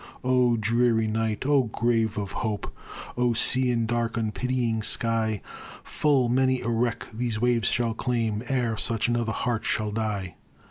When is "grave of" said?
1.65-2.31